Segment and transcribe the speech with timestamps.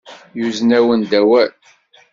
[0.37, 1.51] Yuzen-awen-d awal.